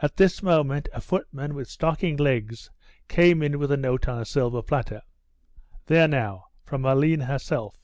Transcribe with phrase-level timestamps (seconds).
[0.00, 2.70] At this moment a footman with stockinged legs
[3.08, 5.02] came in with a note on a silver platter.
[5.86, 7.76] "There now, from Aline herself.